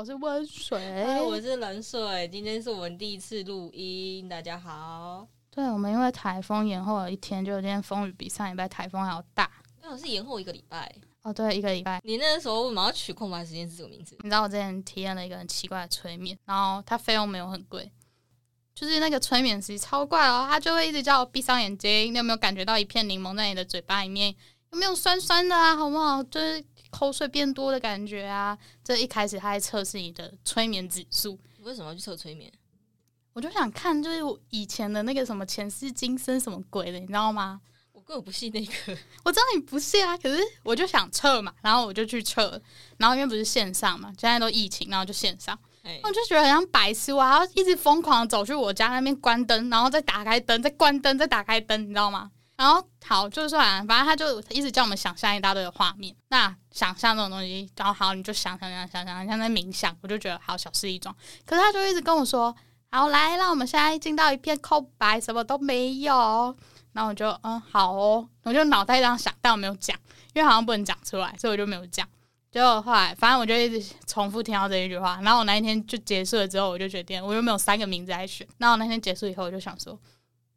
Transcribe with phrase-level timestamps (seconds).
[0.00, 2.26] 我是温水，哎，我是冷水。
[2.32, 5.28] 今天是我们第一次录音，大家好。
[5.50, 9.50] 对，我们因为台风延后了一天，就今天风雨比上礼拜台风还要大。
[9.82, 10.90] 那我是延后一个礼拜。
[11.20, 12.00] 哦，对，一个礼拜。
[12.02, 14.16] 你那时候为什么要取空白时间是这个名字？
[14.22, 17.92] 你知道我之前体验了一个很奇怪的催眠，然后它费用没有很贵，
[18.74, 24.34] 就是那个催眠师超怪哦，他就会一直叫我闭上眼睛，你有没有感觉到一片柠檬在你的嘴巴里面？
[24.72, 25.76] 有没有酸酸的啊？
[25.76, 26.22] 好不好？
[26.22, 28.56] 就是口水变多的感觉啊！
[28.84, 31.38] 这一开始他在测试你的催眠指数。
[31.60, 32.52] 为什么要去测催眠？
[33.32, 37.60] 我就想看，就是以前的那个什么前世今生什么鬼的，你知道吗？
[37.92, 38.72] 我根本不信那个。
[39.24, 42.60] 我知道你不信啊，可是我就想测嘛，然后我就去测，
[42.96, 45.56] 然后因为不是线上嘛，现在都疫情，然后就线上，
[46.02, 52.32] 我就觉得很像白痴，我还要一直疯狂走去我家那边关灯，然后再打开灯，再关灯，再打开灯，你知道吗？
[52.60, 56.14] 然后好，就算反正他就一直叫我们想象一大堆的画面。
[56.28, 61.16] 那想象这种东西，然后好，你就想想想想想，像在冥想，我就觉得好小事一桩。
[61.46, 62.54] 可是他就一直跟我说
[62.92, 66.54] ：“好，来，让我们现在进到一片空白，什么都没有。”
[66.92, 69.96] 然后我就嗯，好哦，我就脑袋这样想，但我没有讲，
[70.34, 72.06] 因为好像不能讲出来，所以我就没有讲。
[72.50, 75.18] 结果后来，反正我就一直重复听到这一句话。
[75.22, 78.46] 然后我那一天就结束了之后，我就决定，我又没有三个名字来选。
[78.58, 79.98] 那我那天结束以后，我就想说，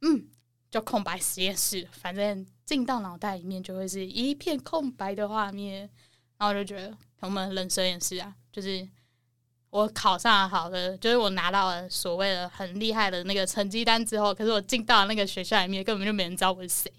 [0.01, 0.27] 嗯。
[0.73, 5.81] 就空白实验室，反正进到脑袋里面就会是一片空白的画面，
[6.39, 8.83] 然后我就觉得我们人生也是啊，就是
[9.69, 16.91] 我考上了好的，就是我拿到了所谓的很厉害的那个成绩单之后，可是我进到那个学校里面根本就没人知道我是谁，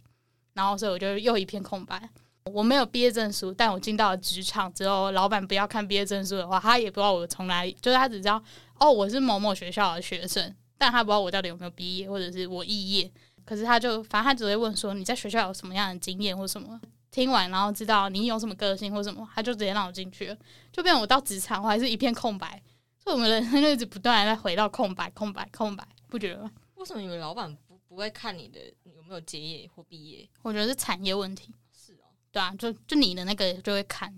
[0.53, 2.09] 然后所以我就又一片空白。
[2.53, 8.41] 我没有毕业证书，但我进到了职场之后，老板不要看毕业证书的话，他也不知道我从哪里，就是他只知道
[8.79, 13.11] 哦我是某某学校的学生，但他不知道我到底有没有毕业或者是我肄业。
[13.45, 20.37] 可是他就反正他只会问说你在学校有什么样的经验或什么，听完然后知道你有什么个性或什么，他就直接让我进去了，
[20.73, 22.63] 就变我到职场我还是一片空白，
[22.99, 26.51] 所以我们人生就一直不断的在回到空白、空白、空白，不觉得吗？
[26.77, 30.29] 为什么你们老板不不会看你的有没有结业或毕业？
[30.43, 31.55] 我觉得是产业问题。
[31.73, 34.13] 是哦，对啊，就就你的那个就会看，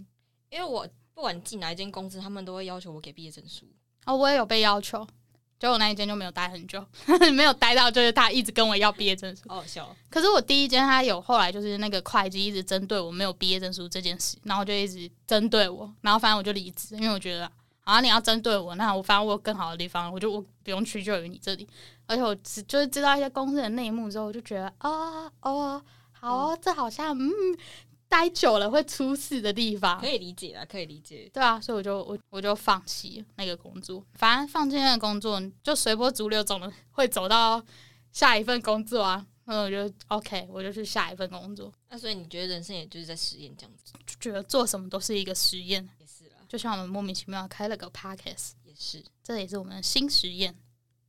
[0.51, 3.67] 因为我不管进哪一间公司，他们都会要求我给毕业证书。
[4.07, 5.07] 哦，我也有被要求。
[5.59, 6.85] 就我那一间就没有待很久，
[7.35, 9.43] 没有待到就是他一直跟我要毕业证书。
[9.49, 9.89] 好笑。
[10.11, 17.51] 可是我第一间他有，后来就是那个会计一直针对我没有毕业证书这件事，然后就一直针对我，然后反正我就离职，因为我觉得，
[17.85, 21.67] 啊你要针对我，那我反正我有更好的地方，我就我不用屈就于你这里。
[22.07, 27.31] 而且我只就是知道一些公司的内幕之后，我就觉得啊哦好，这好像嗯。
[28.17, 31.31] 待久了会出事的地方，可以理解啊，可以理解。
[31.35, 37.63] 对啊，所以我就我我就放弃那个工作，反正放弃那个工作就随波逐流，总会走到
[38.13, 39.27] 下一份工作啊。
[39.45, 41.71] 那我就 OK，我就去下一份工作。
[41.91, 46.37] 那所以你觉得人生也就是在实验这样子，就觉得做什么都是一个实验，也是啦。
[46.49, 50.57] 就像我们莫名其妙开了个 Podcast，也是，这也是我们的新实验，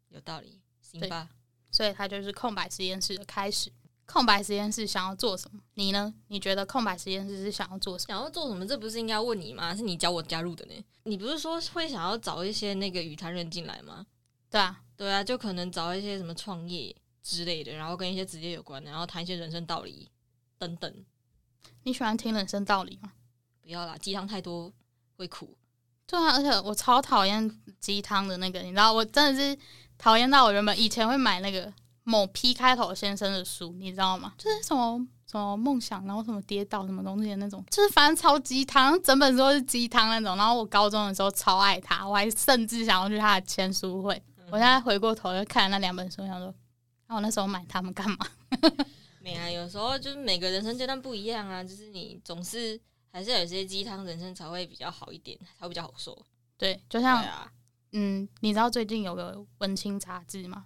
[0.10, 1.30] 有道理，行吧？
[1.72, 3.72] 所以它就是空白实验室的开始。
[4.08, 5.60] 空白实验室想要做什么？
[5.74, 6.12] 你呢？
[6.30, 8.08] 你觉得空白实验室是想要做什么？
[8.08, 8.66] 想要做什么？
[8.66, 9.76] 这不是应该问你吗？
[9.76, 10.86] 是你教我加入的呢。
[11.04, 14.08] 你不是说会想要找一些那个语坛人进来吗？
[14.50, 20.10] 对啊，对啊，就可能找一些什么创业之类的，然后跟一些职业有关的，然后谈一些人生道理
[20.58, 21.06] 等等。
[21.84, 23.12] 你喜欢听人生道理吗？
[23.62, 24.72] 不要啦，鸡汤太多
[25.18, 25.58] 会苦。
[26.06, 29.60] 对啊，而且我超讨厌鸡汤的那个，你知道，我真的是
[29.98, 31.74] 讨厌到我原本以前会买那个。
[32.10, 34.34] 某 P 开头先生的书，你知道吗？
[34.38, 40.38] 就是什么什么梦想，然后什么跌倒什么东西的那种，就是反正超鸡汤，整本书是鸡汤那种。
[40.38, 44.24] 然后我高中的时候超爱他，我还甚至想要去他的签书会。
[44.50, 46.56] 我现在回过头又看那两本书，想说，
[47.08, 48.18] 那我那时候买他们干嘛？
[49.20, 52.80] 没啊，有时候就是每个人生阶段不一样啊，就是你总是
[53.12, 56.18] 还是有些鸡汤，人生才会比较好一点，才会比较好说。
[56.58, 57.22] 对，就像
[57.92, 60.64] 嗯，你知道最近有个文青杂志吗？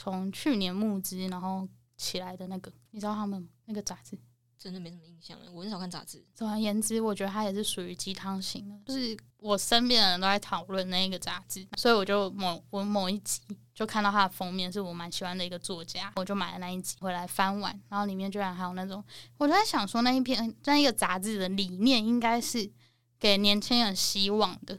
[0.00, 4.16] 从去年募资然后起来的那个，你知道他们那个杂志？
[4.56, 6.24] 真的没什么印象了，我很少看杂志。
[6.36, 13.40] 总而言之，我觉得它也是属于鸡汤型的，就是我身边的人都在讨论那个杂志，所以我就某我某一集
[13.74, 19.04] 就看到它的封面是我蛮喜欢的一个作家，我就买了那一集回来翻完，然后里面居然还有那种，
[19.36, 22.70] 我就在想说那一篇那一个杂志的理念应该是
[23.18, 24.78] 给年轻人希望的。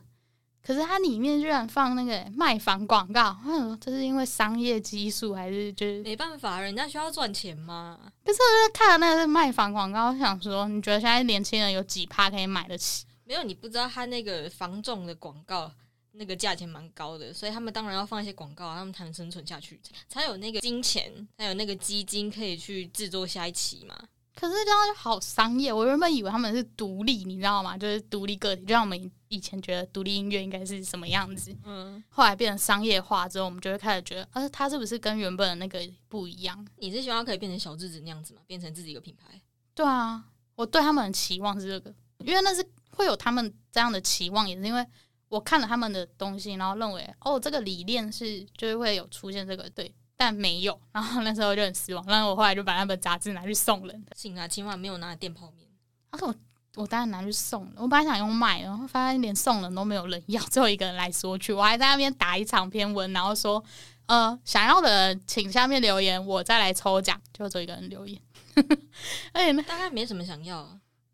[0.70, 7.98] 可是它里面居然放那个卖房广告，嗯， 这是因为商业基数还是就是没办法，人家需要赚钱嘛。
[8.24, 13.04] 可是我就看了那个卖房广告，我想说，你觉得现在年轻人有几趴可以买得起？
[13.24, 15.72] 没有，你不知道他那个房仲的广告
[16.12, 23.98] 那个价钱蛮高的，所以他们当然要放一些广告，他们才能生存下去，才有那个金钱，才有那个基金可以去制作下一期嘛。
[24.40, 25.74] 可是这样就好商业。
[25.74, 27.78] 我原本以为他们是独立，你知道吗？
[27.78, 31.54] 就是独立个体，就像我们以前觉得独立音乐应该是什么样子。
[31.66, 32.02] 嗯。
[32.08, 36.66] 后来变成商业化之后，我们就会开始觉得，呃，他是不是跟原本的那个不一样？
[36.78, 38.40] 你是希望可以变成小智子那样子吗？
[38.48, 39.42] 变成自己一个品牌？
[39.76, 40.24] 对啊，
[40.56, 44.86] 我对他们的期望是这个，因为那是会有他们这样的期望，也是因为
[45.28, 49.94] 我看了他们的东西，然后认为，哦，这个理念是就是会有出现这个对。
[50.20, 52.06] 但没有，然后那时候就很失望。
[52.06, 54.12] 然后我后来就把那本杂志拿去送人的。
[54.18, 55.66] 行啊，起码没有拿来垫泡面。
[56.12, 56.36] 他说我
[56.76, 57.76] 我当然拿去送了。
[57.78, 61.54] 我本来想用卖，然后发现连送人都没有人要，最后一个人来说去。
[61.54, 63.64] 我还在那边打一长篇文，然后说
[64.08, 67.18] 呃想要的请下面留言，我再来抽奖。
[67.32, 68.22] 就只有一个人留言。
[69.32, 70.66] 而且大概没什么想要。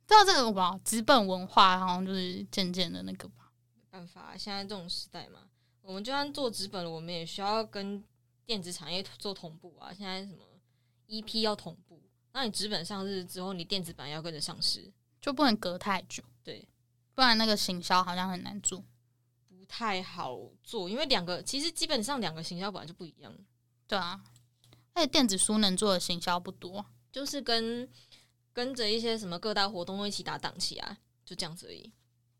[0.07, 0.79] 知道这个吧？
[0.83, 3.51] 资本文化好像就是渐渐的那个吧。
[3.75, 5.41] 没办法，现在这种时代嘛，
[5.83, 8.03] 我们就算做资本了，我们也需要跟。
[8.45, 10.45] 电子产业做同步啊，现在什么
[11.07, 12.01] EP 要同步，
[12.31, 16.67] 那你纸本上市之后，你电子版要跟着上市，就不能隔太久，对，
[17.13, 18.83] 不然那个行销好像很难做，
[19.47, 23.35] 不太好做，因为两个其实基本上两个行销本来就不一样，
[23.87, 24.23] 对啊，
[24.93, 27.89] 而且电子书能做的行销不多，就是跟
[28.53, 31.91] 跟着一些什么各大活动一起打档期啊，就这样子而已。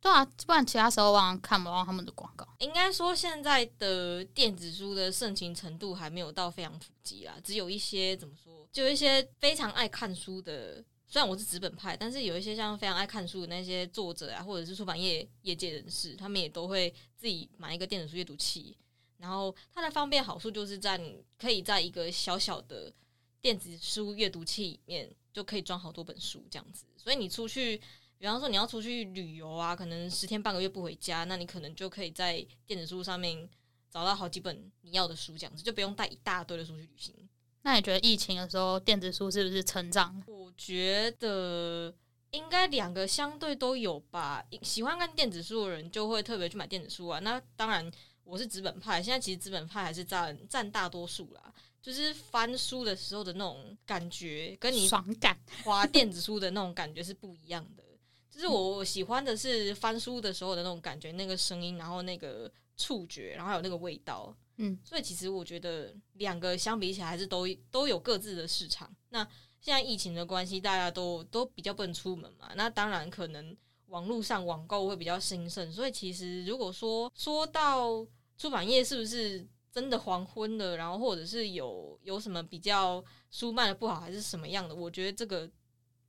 [0.06, 2.48] 对啊，不然其他时候往往看不到他们的广告。
[2.60, 10.86] 应该说，现在的电子书的盛行程度还没有到非常普及啦，只有一些怎么说，就一些非常爱看书的。
[11.08, 18.78] 虽然我是纸本派，但是有一些像非常爱看书的那些作者啊，或者是出版业业界人士，他们也都会自己买一个电子书阅读器。
[19.18, 22.94] 然后它的方便好处就是在你可以在一个小小的
[23.42, 27.82] 电子书阅读器里面就可以装好多本书这样子，所以你出去。
[28.18, 33.48] 比方说你要出去旅游啊，可能十天半个月不回家，那你可能就可以在电子书上面
[33.90, 37.14] 找到好几本你要的书，这样子就不用带一大堆的书去旅行。
[37.64, 40.24] 那你觉得疫情的时候电子书是不是成长？
[40.28, 41.94] 我觉得
[42.32, 44.46] 应该两个相对都有吧。
[44.62, 47.20] 喜欢看电子书的人就会特别去买电子书啊。
[47.20, 47.92] 那当然
[48.24, 51.54] 我是纸本派，现在其实纸本派还是占占大多数啦。
[51.82, 57.84] 就是翻书的时候的那种感觉，跟你爽感滑电子书的那种感觉是不一样的。
[58.36, 68.94] 就是我喜欢的是翻书的时候的那种感觉，那个声音，然后那个触觉，然后还有那个味道，嗯，所以其实我觉得两个相比起来，还是都都有各自的市场。
[69.08, 69.26] 那
[69.62, 73.56] 现在疫情的关系，大家都都比较不能出门嘛，那当然可能
[73.86, 75.72] 网络上网购会比较兴盛。
[75.72, 78.06] 所以其实如果说说到
[78.38, 85.50] 出版业是不是真的黄昏了，然后或者是有有什么比较书卖的不好，还是什么样的，我觉得这个。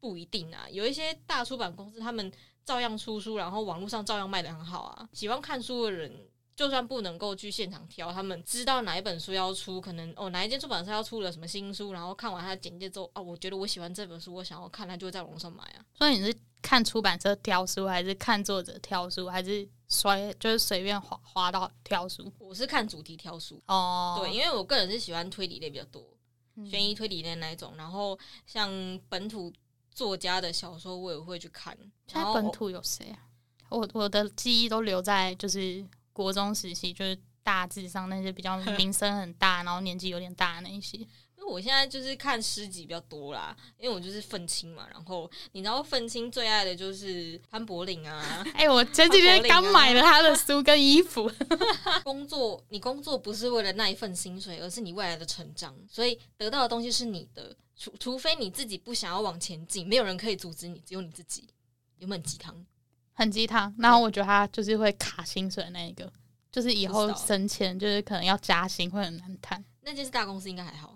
[0.01, 2.31] 不一定啊，有一些大出版公司，他们
[2.65, 5.09] 照样出书，然后网络上照样卖的很好啊。
[5.13, 6.13] 喜欢看书的人，
[6.55, 15.85] 就算不能够去现场挑，他们知道哪一本书要出，可能哦哪一间出版社要出了什么新书，然后看完他的简介之后，啊，我觉得我喜欢这本书，我想要看，他就会在网上买啊。
[15.95, 22.33] 所以你是看出版社挑书，还是看作者挑书，还是随就是随便划划到挑书？
[22.39, 26.03] 我是看主题挑书哦，对，因为我个人是喜欢推理类比较多，
[26.69, 28.71] 悬疑推理类那一种，然后像
[29.09, 29.53] 本土。
[29.97, 31.75] 作家的小说我也会去看。
[32.07, 33.19] 现在本土有谁啊？
[33.71, 35.83] 我我的记忆都留在就是
[36.13, 40.99] 国中时期，就是大致上那些比较 名声很大，然后年纪有点大的那些。
[41.37, 44.87] 因为我现在就是看诗集比较多啦，因为我就是愤青嘛。
[44.91, 48.45] 然后你知道愤青最爱的就是潘柏林啊。
[48.55, 51.31] 哎，我前几天刚买了他的书跟衣服。
[52.05, 57.55] 工作，你工作不是为了那一份薪水，而是你未来的成长，所以得到的东西是你的。
[57.79, 61.47] 除除非你自己不想要往前进，没有人可以阻止你，只有你自己。
[61.99, 62.65] 有没有鸡汤？
[63.13, 63.75] 很鸡汤。
[63.79, 66.11] 然后我觉得他就是会卡薪水的那一个，
[66.51, 69.63] 就是以后升迁，就是可能要加薪会很难谈。
[69.83, 70.96] 那件是大公司应该还好。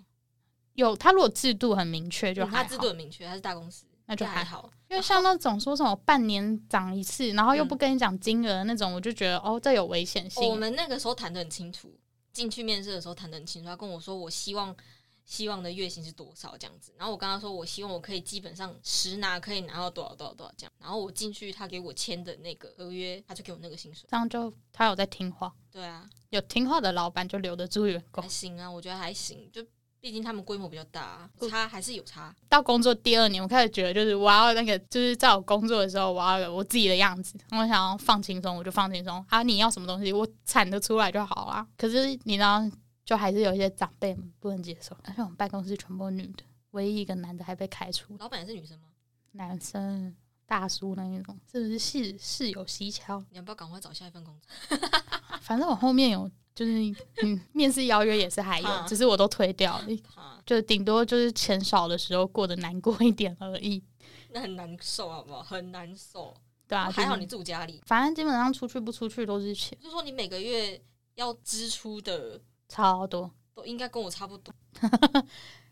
[0.81, 4.69] 有他如果制度很明确，就他制度很明确，他是大公司，那就还好。
[4.89, 10.43] 因为像那种说什么半年涨一次，然后又不跟你讲金额那种，我就觉得哦，这有危险性。
[10.49, 11.93] 我们那个时候谈的很清楚，
[12.33, 14.75] 进去面试的时候谈的很清楚，他跟我说，我希望。
[15.23, 16.91] 希望的月薪是多少这样子？
[16.97, 20.71] 然后我跟他说，我希望我可以基本上实拿可以拿到多少多少多少这样。
[20.77, 24.05] 然后我进去，他给我签的那个合约，他就给我那个薪水。
[24.09, 25.53] 这样就他有在听话。
[25.71, 28.21] 对啊，有听话的老板就留得住员工。
[28.21, 29.49] 还行啊，我觉得还行。
[29.53, 29.65] 就
[30.01, 32.35] 毕竟他们规模比较大，差还是有差。
[32.49, 37.37] 到工作第二年，我开始觉得就是我要那个，就是在我工作的时候，我要有我自己的样子。
[37.51, 39.25] 我想要放轻松，我就放轻松。
[39.29, 41.65] 啊，你要什么东西，我产得出来就好了。
[41.77, 42.69] 可是你知道。
[43.03, 48.15] 就还是有一些长辈们不能接受，而且我们办公室全部女的，唯一一个男的还被开除。
[48.19, 48.87] 老板也是女生吗？
[49.31, 50.15] 男生，
[50.45, 53.21] 大叔那一种，是不是事事有蹊跷？
[53.31, 54.77] 你要不要赶快找下一份工作？
[55.41, 56.71] 反正我后面有就是
[57.23, 59.85] 嗯，面试邀约也是还有，只是我都推掉了，
[60.45, 63.81] 就顶多就是钱少的时候过得难过一点而已。
[64.33, 65.41] 那很难受，好不好？
[65.43, 66.33] 很难受。
[66.67, 69.77] 对啊，还好你住家里，反正基本上出去不出去都是钱。
[69.81, 70.81] 就是说你每个月
[71.15, 72.39] 要支出的
[72.69, 74.53] 超多，都应该跟我差不多。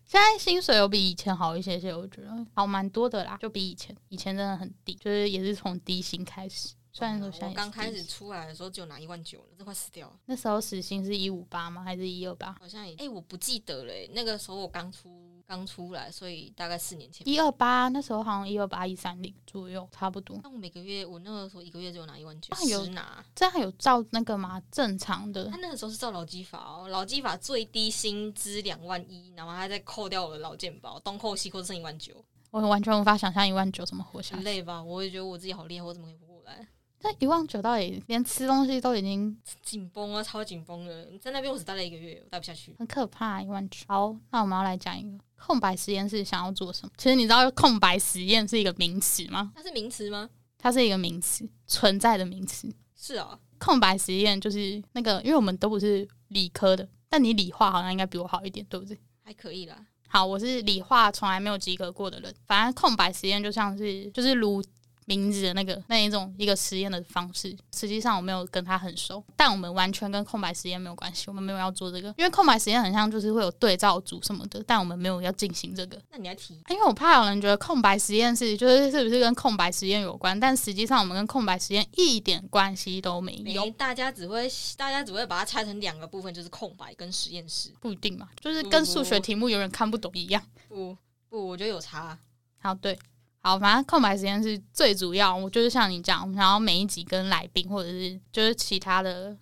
[0.06, 6.74] 现在薪水有比以前好一些些，我觉得好蛮多的啦，就比以前，以前真的很低，就是也是从低薪开始。
[6.92, 10.20] 虽然说我刚开始出来的时候只有拿一万九了，这快死掉了。
[10.26, 11.84] 那时候时薪是一五八吗？
[11.84, 12.56] 还是一二八？
[12.60, 13.94] 好像也哎，我不记得了。
[14.14, 15.28] 那个时候我刚出。
[15.50, 20.40] 刚出来，所以大概四年前，一二八那时候好像一二八一三零左右，差不多。
[20.44, 23.26] 那我每个月，我那个时候一个月只有拿一万九，有拿。
[23.34, 24.62] 这样有照那个吗？
[24.72, 25.46] 正常的。
[25.46, 32.24] 他那个时候是照劳基法哦，劳基法最低薪资两万一，然后他再扣掉我的劳健保，东扣西扣剩一万九。
[32.52, 34.44] 我完全无法想象一万九怎么活下来。
[34.44, 34.84] 累吧？
[34.84, 36.68] 我也觉得我自己好厉害，我怎么可以活过来？
[37.02, 41.08] 那一万九到底连吃东西都已经紧绷啊，超紧绷的。
[41.18, 43.42] 在那边我只待了一个月，我待不下去，很可怕。
[43.42, 43.78] 一万九。
[43.88, 46.92] 好，那我们要来讲一个空白实验室想要做什么？
[46.98, 49.54] 其实你知道空白实验是一个名词吗？
[49.56, 50.30] 它是名词吗？
[50.58, 52.70] 它是一个名词，存在的名词。
[52.98, 59.00] 是啊，空白实验就是那个，因为我们都不是理科的，但你理化好像应该比我好一点，对不对？
[59.24, 59.86] 还可以啦。
[60.10, 62.36] 好，我是理化从来没有及格过的人。
[62.46, 64.62] 反正空白实验就像是就是如。
[65.10, 76.00] 名字的那个那一种一个实验的方式，实际上我没有跟他很熟，但我们完全跟空白实验没有关系，我们没有要做这个，因为空白实验很像就是会有对照组什么的，但我们没有要进行这个。
[76.12, 76.54] 那你要提？
[76.70, 83.68] 因为我怕有人觉得空白实验是就是是不是跟空白实验有关，但实际上我们跟空白实验一点关系都没有。
[83.72, 84.48] 大家只会
[84.78, 90.44] 大家只会把它拆成两个部分，就是空白跟实验室，不一定嘛，就是跟数学题目有人看不懂一样。
[90.68, 90.96] 不
[91.30, 92.16] 不，我觉得有差。
[92.60, 93.00] 好，对。
[93.42, 95.36] 好，反正空白时间是最主要。
[95.36, 99.36] 我就是像你讲，然后每一集跟来宾或者是就是其他的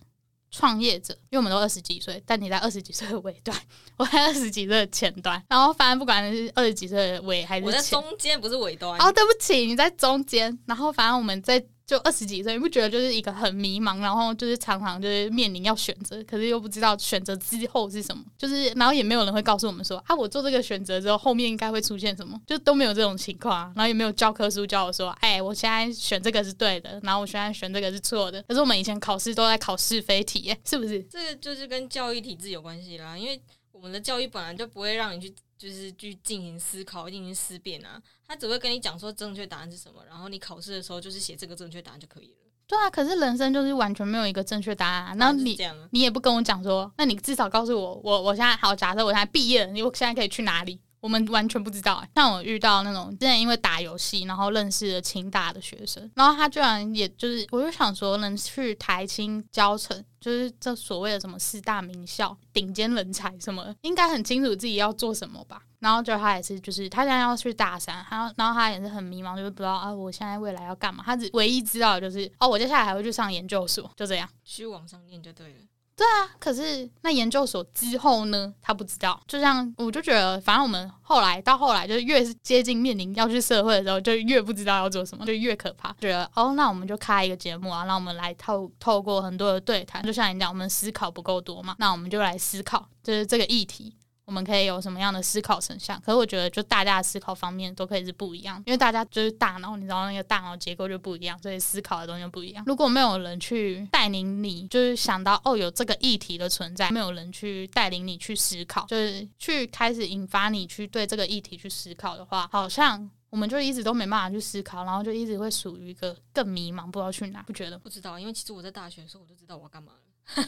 [0.50, 3.56] 创业者，因为我们都二十几岁，但你在二十几岁的尾端，
[3.96, 5.42] 我在二十几岁的前端。
[5.48, 8.98] 然后反正不管是二十几岁的尾还是我在中间，不是尾端。
[9.00, 10.58] 哦，对不起，你在中间。
[10.66, 11.64] 然后反正我们在。
[11.88, 28.42] 就二十几岁，你不觉得就是一个很迷茫，然后就是常常就是面临要选择，可是又不知道选择之后是什么，就是然后也没有人会告诉我们说啊，我做这个选择之后，后面应该会出现什么，就都没有这种情况，然后也没有教科书教我说，哎，我现在选这个是对的，然后我现在选这个是错的。
[28.42, 31.02] 可是我们以前考试都在考是非题，是不是？
[31.04, 33.40] 这个就是跟教育体制有关系啦，因为
[33.72, 35.34] 我们的教育本来就不会让你去。
[35.58, 42.36] 就是去进行思考、进行思辨啊，他只会跟你讲说正确答案是什么，然后你考试的时候就是写这个正确答案就可以了。
[42.66, 45.58] 对啊，可是人生就是完全没有一个正确答案，那你
[45.90, 50.78] 你也不跟我讲说，那你至少告诉我，我我现在好，假设我现在毕业了，你我现在可以去哪里？
[51.00, 52.04] 我们完全不知道。
[52.14, 60.04] 像我遇到那种之前因为打游戏，然后认识了清大的学生，然后他居然也就是，我就想说能去台青教成。
[60.20, 65.62] 就是这所谓的什么四大名校、顶尖人才什么，应该很清楚自己要做什么吧。
[65.78, 71.04] 然后就他也是，就是他现在要去大三，他然后他也是很迷茫，就是不知道啊，我现在未来要干嘛。
[71.06, 75.60] 他只唯一知道的就是哦，我接下来还会去上研究所，就这样，去往上念就对了。
[75.98, 78.54] 对啊，可是那研究所之后呢？
[78.62, 79.20] 他不知道。
[79.26, 85.92] 就像我就觉得，反正我们后来到后来，就是越是接近面临要去社会的时候，就越不知道要做什么，就越可怕。
[86.00, 93.92] 觉得哦，那我们就开一个节目啊，让我们来透透过很多的对谈，就像你讲，我们思考不够多嘛，那我们就来思考，就是这个议题。
[94.28, 95.98] 我们可以有什么样的思考成像？
[96.02, 102.62] 可是我觉得，就大家的思考方面都可以是不一样，因为大家就是大脑，你知道那个大脑结构就不一样，所以思考的东西就不一样。
[102.66, 117.78] 如果没有人去带领你，就是想到哦有这个议题的存在，没有人去带领你去思考，就是去开始引发你去对这个议题去思考的话，好像我们就一直都没办法去思考，然后就一直会属于一个更迷茫，不知道去哪，不觉得？
[117.78, 119.98] 不知道，因为其实我在大学的时候我就知道我要干嘛了。
[120.36, 120.44] 那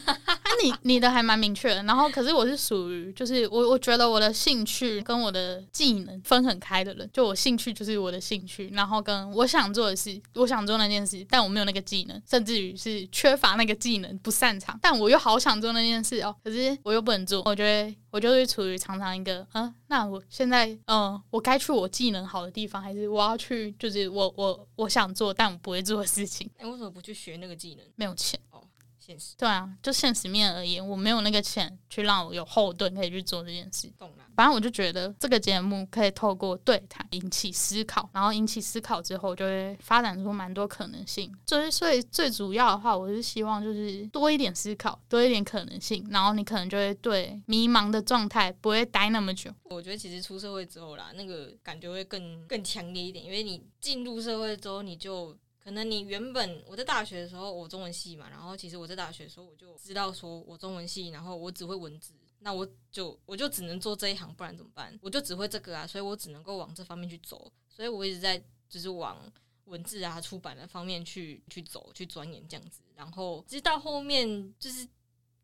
[0.63, 26.49] 你你的还蛮明确的，然后可是我是属于就是我我觉得我的兴趣跟我的技能分很开的人，就我兴趣就是我的兴趣，然后跟我想做的事，我想做那件事，但我没有那个技能，甚至于是缺乏那个技能，不擅长，但我又好想做那件事哦，可是我又不能做，我觉得我就是处于常常一个嗯，那我现在嗯，我该去我技能好的地方，还是我要去就是我我我想做但我不会做的事情？
[26.57, 27.85] 哎，为什么不去学那个技能？
[27.95, 28.39] 没有钱。
[29.11, 33.91] 现实对啊，就现实面而言，我没有那个钱去让我有后盾可以去做这件事。
[33.97, 34.25] 懂了。
[34.33, 41.31] 反正我就觉得这个节目可以透过对谈引起思考，然后引起思考之后，就会发展出蛮多可能性。
[41.45, 49.51] 就是所以最主要的话，我是希望就是多一点思考，多一点可能性，然后你可能就会对迷茫的状态不会待那么久。
[49.65, 55.37] 我觉得其实出社会之后啦，那个感觉会更更强烈一点，因为你进入社会之后，你就。
[55.63, 64.97] 可能你原本我在大学的时候，我中文系嘛，然后其实我在大学的时候我就知道说我中文系，然后我只会文字，那我就我就只能做这一行，不然怎么办？
[65.01, 69.31] 我就只会这个啊，所以我只能够往这方面去走，所以我一直在就是往
[69.65, 74.87] 文字啊、出版的方面去去走、去钻研这样子，然后直到后面就是。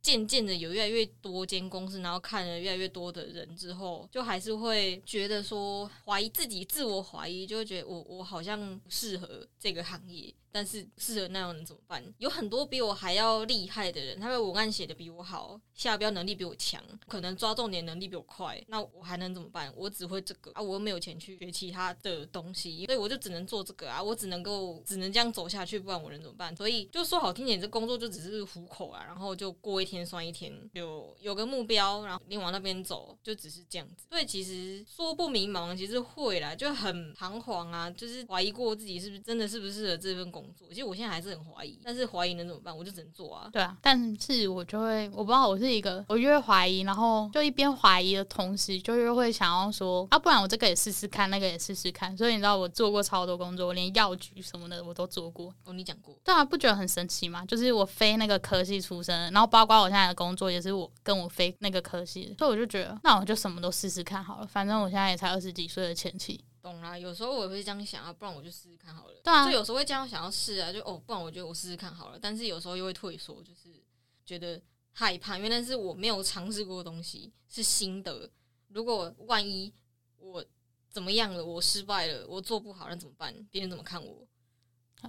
[0.08, 10.34] 渐渐的有越来越多间公司，然后看了越来越多的人之后，就还是会觉得说怀疑自己，自我怀疑，就会觉得我我好像不适合这个行业。
[10.58, 12.04] 但是适合那样能怎么办？
[12.18, 18.60] 有很多比我还要厉害的人，他们文案写的比我好，下标能力比我强，可能抓重点能力比我快。
[18.70, 19.72] 那我还能怎么办？
[19.76, 26.56] 我只会这个啊，我又没有钱去学其他的东西，所以我就只能做这个啊，我只能够只能这样走下去，不然我能怎么办？
[26.56, 34.08] 所以就说好听点，这工作就只是糊口啊，然后就过一天算一天，有有个目标，然后你往那边走，就只是这样子。
[34.10, 40.47] 所以其实说不迷茫，其实会啦，就很彷徨啊，就是怀疑过自己是不是真的是不是适合这份工。
[40.70, 42.76] 其实我现在还是很怀疑，但是怀疑能怎么办？
[42.76, 43.50] 我就只能做啊。
[43.52, 52.16] 对啊，但是我就会，我不知道我是一个，我越怀疑，然后就一边怀疑的同时，就越会想要说，啊，不然我这个也试试看，那个也试试看。
[52.18, 55.54] 所以你知道，我做过超多工作，我连药局什么的我都做过。
[55.66, 56.18] 哦，你讲过？
[56.24, 57.46] 对啊，不觉得很神奇吗？
[57.46, 64.48] 就是我非那个科系出身，然后包括我现在的工作也是我跟我非那个科系，所以我就觉得，那我就什么都试试看好了。
[64.48, 66.44] 反正我现在也才二十几岁的前期。
[66.68, 69.14] 懂啦，有时候我也会这样想啊，不然我就试试看好了。
[69.24, 72.20] 对啊，就有时候会这样想要试啊，就哦，不然我觉得我试试看好了。
[72.20, 73.82] 但是有时候又会退缩，就是
[74.26, 78.30] 觉得害怕，因为那是我没有尝试过的东西，是新的。
[78.68, 79.74] 如果万一
[80.18, 80.44] 我
[80.90, 83.34] 怎么样了，我失败了，我做不好，那怎么办？
[83.50, 84.28] 别人怎么看我？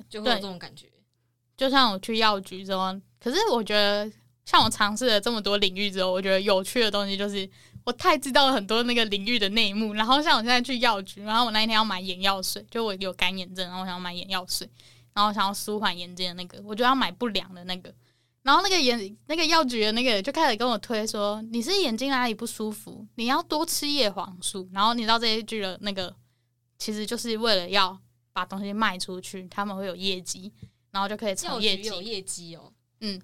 [0.08, 0.92] 就会有这种感觉。
[1.56, 4.12] 就像我去药局之后，可是我觉得，
[4.48, 7.48] 像我尝试了这么多领域之后，我觉得有趣的东西就是。
[7.84, 14.68] 我太知道了很多那个领域的内幕，然后像我现在去药局，然后我那一天要买眼药水，就我有干眼症，然后我想要买眼药水，
[15.14, 17.90] 然后想要舒缓眼睛的那个，我就要买不良的那个，
[18.42, 26.14] 然后那个眼那个药局的那个就开始跟我推说你是眼睛哪里不舒服，你要多吃叶黄素，然后你知道这一句的那个
[26.76, 27.98] 其实就是为了要
[28.34, 30.52] 把东西卖出去，他们会有业绩，
[30.90, 32.70] 然后就可以炒业绩，有业绩哦，
[33.00, 33.18] 嗯。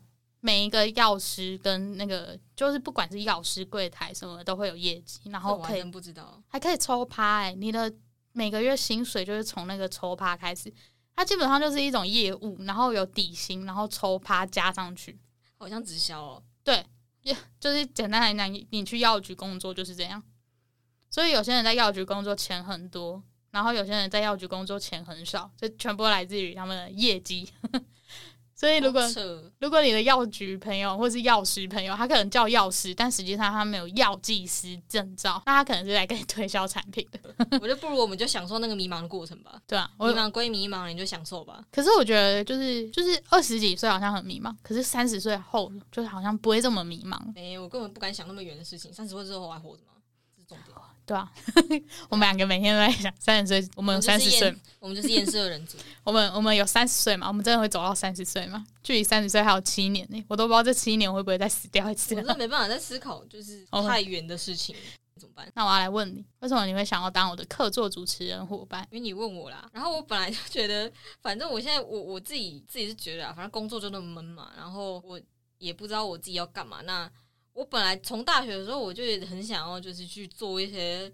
[0.45, 7.91] 每一个药师跟那个就是不管是药师柜台什么都会有业绩，然后可以不知道还可以抽趴哎，你的
[8.33, 10.71] 每个月薪水就是从那个抽趴开始，
[11.17, 15.19] 它基本上就是一种业务，然后有底薪，然后抽趴加上去，
[15.57, 16.43] 好像直销哦。
[16.63, 16.85] 对，
[17.59, 20.23] 就是简单来讲，你去药局工作就是这样。
[21.09, 27.49] 所以有些人在药局工作钱很多，然后有些人在药局工作钱很少，这全部来自于他们的业绩。
[28.57, 29.03] 所以，如果
[29.59, 37.19] 如果你的药局朋友或是药师朋友，他可能叫药师，但实际上他没有药剂师证照，那他可能是来跟你推销产品的。
[37.61, 39.61] 我觉得不如我们就享受那个迷茫的过程吧。
[39.67, 41.65] 对啊，迷茫归迷茫，你就享受吧。
[41.73, 47.19] 可是我觉得，就是就是二十几岁好像很迷茫，可是三十岁后就是好像不会这么迷茫。
[47.35, 48.93] 没，我根本不敢想那么远的事情。
[48.93, 49.93] 三十岁之后还活着吗？
[50.37, 50.77] 这是重点。
[51.07, 51.31] 对啊，
[52.09, 55.77] 我们两个每天都在想三十岁，我们有三十岁，我们就是厌世的人族。
[56.03, 57.29] 我们我们有三十岁嘛？
[57.29, 58.65] 我们真的会走到三十岁吗？
[58.83, 62.15] 距离三十岁还有七年呢，我都不知道这七年会不会再死掉一次。
[62.15, 64.75] 我真的没办法再思考，就是 太远的事情
[65.21, 65.47] 怎么办？
[65.55, 68.87] 那我要来问你，为什么你会想要当我的客座主持人伙伴？
[68.91, 69.69] 因为你问我啦。
[69.73, 70.91] 然后我本来就觉得，
[71.21, 75.21] 反正我现在我我自己自己是觉得啊，反正工作就那么闷嘛，然后我
[75.59, 76.81] 也不知道我自己要干嘛。
[76.83, 77.11] 那
[77.55, 81.11] 我本来从大学的时候，我就很想要，就是去做一些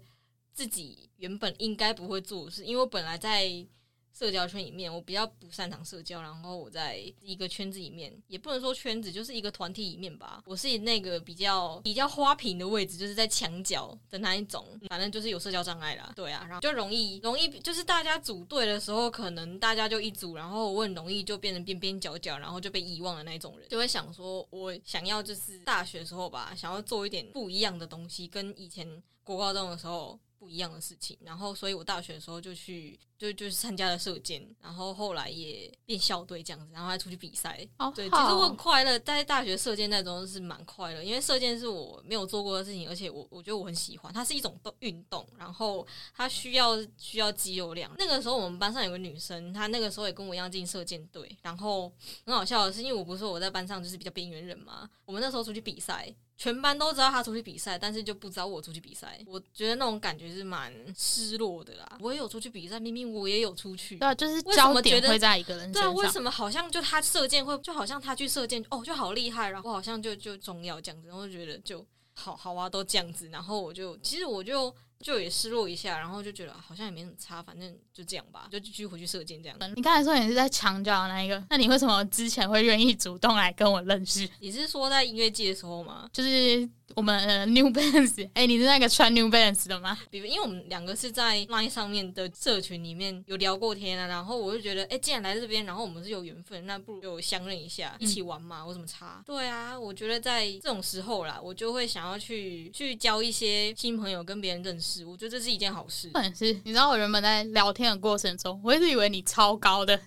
[0.53, 3.65] 自己原本应该不会做的事，因为我本来在。
[4.13, 10.41] 社交圈里面，我比较不擅长社交，然后我在一个圈子里面，也不能说圈子，就是一个团体里面吧。
[10.45, 16.11] 我是那个比较比较花瓶的位置，就是在墙角的那一种，反正就是有社交障碍啦。
[16.15, 30.19] 对啊，然后就容易容易，就是大家组队的时候，可能大家就一组，然后我很容易就变成边边角角，然后就被遗忘的那种人，就会想说，我想要就是大学时候吧，想要做一点不一样的东西，跟以前国高中的时候。
[30.41, 37.63] 不一样的事情，然后所以我大学的时候就去，就就是参加了射箭，然后后来也变校队这样子，然后还出去比赛。
[37.77, 47.93] 哦，对，其实我很快乐，在大学射箭那种是蛮快乐，因为射箭是我没有做过的事情，而且我我觉得我很喜欢，它是一种动运动，然后它需要需要肌肉量。
[47.99, 51.93] 那个时候我们班上有个女生，她那个时候也跟我一样进射箭队，然后
[52.25, 56.11] 很好笑的是，因为我不是说我在班上就是比较边缘人嘛，我们那时候出去比赛。
[56.41, 59.23] 全班都知道他出去比赛，但是就不知道我出去比赛。
[59.27, 61.97] 我觉得那种感觉是蛮失落的啦。
[61.99, 63.95] 我也有出去比赛，明明我也有出去。
[63.97, 65.83] 对啊，就是焦点会在一个人身上。
[65.83, 73.29] 对啊，为什么好像就他射箭会，就好像他去射箭哦，就好厉害，然后好像就就重要这样子，然后觉得就好好啊，都这样子。
[73.29, 79.57] 然后我就其实我就就也失落一下，然后就觉得好像也没什么差，反正就这样吧，就继续回去射箭这样。
[79.75, 84.29] 你刚才说你是在墙角那一个，那你为什么之前会愿意主动来跟我认识？
[84.39, 86.09] 你是说在音乐季的时候吗？
[86.13, 86.69] 就是。
[86.95, 89.97] 我们 New Balance，哎，你是那个穿 New Balance 的吗？
[90.09, 99.23] 比如，因为我们两个是在 Line 上面的社群里面有聊过天啊，然后我就觉得，哎，既然来这边，然后我们是有缘分，那不如就相认一下，一起玩嘛，我怎么差？
[99.25, 106.11] 对啊，我觉得在这种时候啦，我就会想要去去交一些新朋友，跟别人认识，我觉得这是一件好事。
[106.35, 109.97] 是，你知道我原本在聊天的过程中，我一直以为你超高的，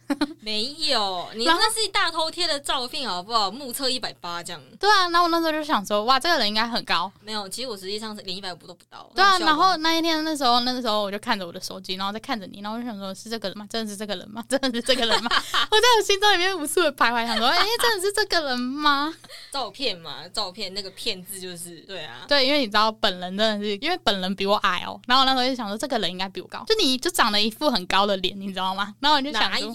[0.41, 3.51] 没有，你那是一大头贴的照片，好不好？
[3.51, 4.61] 目测一百八这样。
[4.79, 6.74] 对啊，那我那时候就想说，哇，这个人应该。
[6.75, 9.11] 很高，没有，其实我实际上是连一百五都不到。
[9.15, 13.67] 对啊，然后那一天那时候，那个时候我就看着我的手机，然后在看着你，然后我就想说，是这个人吗？
[13.71, 14.45] 真的是这个人吗？
[14.49, 15.31] 真的是这个人吗？
[15.71, 19.15] 我在我心中里面无数的徘徊，想说，哎，真的是这个人吗？
[19.53, 28.95] 照片嘛，照片那个骗字就是，对啊，对，因为你知道本人真的是，因为本人比我矮哦，然后我那时候就想说，这个人应该比我高，就你就长得一副很高的脸，你知道吗？
[29.01, 29.75] 然后我就想，哪有？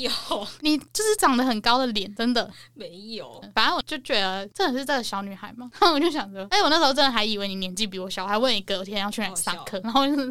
[0.61, 3.41] 你就是长得很高的脸，真的没有。
[3.53, 5.69] 反正我就觉得，真的是这个小女孩嘛。
[5.79, 7.69] 然后我就想着，哎，我那时候真的还以为你年。
[7.79, 10.21] 纪比我小，我 还问你隔天要去哪上课，然后就是，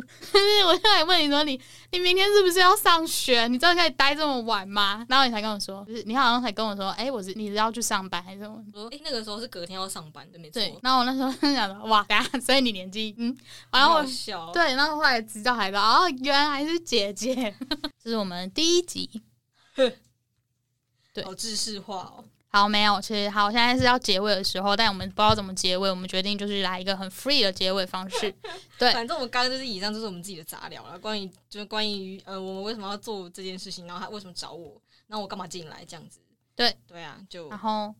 [0.67, 1.59] 我现在问你说你
[1.93, 3.49] 你明天是不是要上学？
[3.49, 5.03] 你真的可以待这么晚吗？
[5.09, 8.63] 然后你才跟我说，就是你好像才跟我说，哎，我是你是要去上班还是什么？
[8.71, 10.61] 说哎，那个时候是隔天要上班的，没错。
[10.83, 13.35] 然后我那时候想的，哇，等下，所以你年纪嗯，
[13.71, 17.55] 然后小对，然后后来知道还道哦，原来是姐姐。
[18.05, 19.23] 这是我们第一集，
[19.75, 22.25] 对，好知识化哦。
[22.51, 28.35] 好，没有，其实好，现在是要结尾的时候，但我们不知道怎么结尾，我们决定就是来一个很 free 的结尾方式。
[28.79, 36.21] 对， 反正我们刚刚就是以上就是我们自己的杂聊了，关于就是关于呃我们为什么要做这件事情，然后他为什么找我，那我干嘛进来这样子？
[36.57, 37.95] 对，对啊，就然后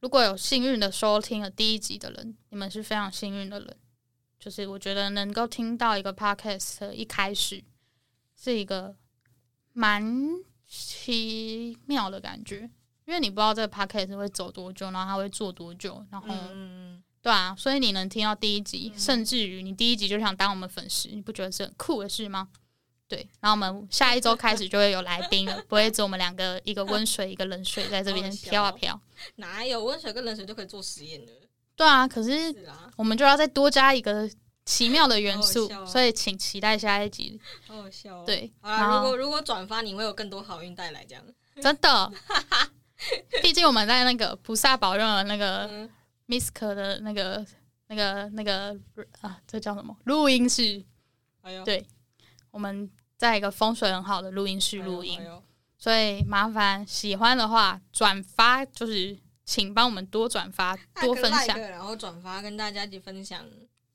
[0.00, 3.76] 如果有幸运的收听了第一集的人，你们是非常幸运的人，
[4.40, 7.62] 就是我觉得能够听到一个 podcast 一开始
[8.36, 8.96] 是一个
[9.72, 10.04] 蛮
[10.66, 12.68] 奇妙的感觉。
[13.06, 16.28] 因为你不知道这个 podcast 会走多久，然后它会做多久，然后，
[17.20, 22.48] 对啊，所以你能听到第一集，甚至于你第一集就想当我们粉丝，你不觉得是很酷的事吗？
[23.06, 28.98] 对，然后我们下一周开始就会有来宾了， 不会只我们两个，一个温水，一个冷水在这边飘啊飘。
[29.36, 31.32] 哪有温水跟冷水就可以做实验的？
[31.76, 32.54] 对啊，可是
[32.96, 34.28] 我们就要再多加一个
[34.64, 37.38] 奇妙的元素，所以请期待下一集。
[37.66, 38.16] 好好笑。
[38.16, 41.22] 哦对，啊，如果如果转发，你会有更多好运带来，这样
[41.60, 42.12] 真的。
[43.42, 45.88] 毕竟我们在那个菩萨保佑的那个
[46.26, 47.44] Misk 的那个、
[47.88, 48.76] 那个、那个
[49.20, 50.84] 啊，这叫什么录音室？
[51.42, 51.86] 哎对，
[52.50, 55.20] 我们在一个风水很好的录音室录音，
[55.76, 63.44] 所以麻烦喜欢的话转发，就是请帮我们多转发、 多分享，然后转发跟大家一起分享。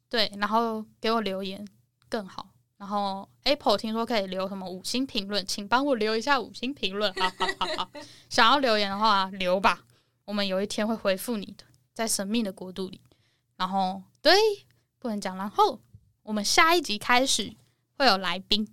[0.08, 1.67] 对，然后给我留言
[2.08, 2.48] 更好。
[2.80, 7.92] 然后 Apple 听说可以留什么五星评论，请帮我留一下五星评论，好好好好。
[8.30, 9.86] 想要留言的话留吧，
[10.24, 13.02] 我们有一天会回复你的，在神秘的国度里。
[13.58, 14.34] 然后对，
[14.98, 15.36] 不能讲。
[15.36, 15.82] 然后
[16.24, 17.54] 我们下一集开始
[17.98, 18.65] 会有来宾，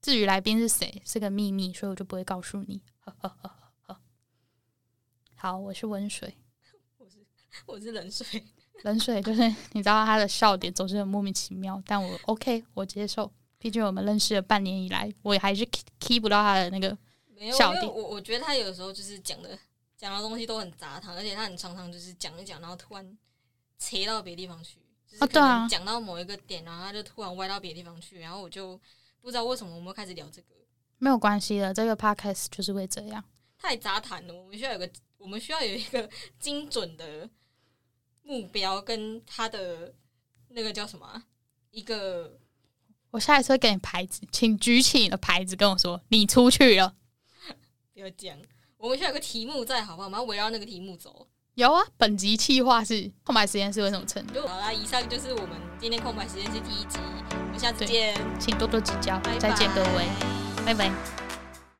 [0.00, 2.80] 至于来宾是谁是个秘密，所以我就不会告诉你。
[3.00, 3.50] 呵呵呵
[3.82, 4.00] 呵。
[5.34, 6.38] 好，我是温水，
[6.96, 7.26] 我是
[7.66, 8.46] 我是冷水。
[8.82, 9.42] 冷水就是
[9.72, 13.30] 你知道他的笑点总是很莫名其妙，但我 OK，我接受。
[13.58, 15.64] 毕竟我们认识了半年以来，我还是
[16.00, 16.98] keep 不到他的那个
[17.52, 17.86] 笑点。
[17.86, 19.56] 我我觉得他有时候就是讲的
[19.96, 23.16] 讲的东西都很杂谈，而且他很常常就是讲一讲，然后突然
[23.78, 24.80] 切到别的地方去。
[25.20, 28.76] 啊，对啊，讲到某一个点，然后他就突然歪到别的地方去，然后我就
[29.20, 30.48] 不知道为什么我们开始聊这个。
[30.98, 33.22] 没有关系的，这个 podcast 就是会这样。
[33.58, 37.30] 太杂谈了，我们需要有个，我们需要有一个精准的。
[38.22, 39.94] 目标跟他的
[40.48, 41.24] 那个叫什么？
[41.70, 42.38] 一个，
[43.10, 46.94] 我下一次会给你牌子，请举起你的牌子跟我说你出去了。
[47.94, 48.36] 不要讲，
[48.76, 50.08] 我们需要有个题目在，好不好？
[50.08, 51.28] 我们要围绕那个题目走。
[51.54, 54.38] 有啊，本集计划是空白实验室为什么成立？
[54.40, 56.98] 好啦，以上就是我们今天空白实验室第一集，
[57.30, 60.06] 我们下次见，请多多指教，再见各位，
[60.64, 61.21] 拜拜。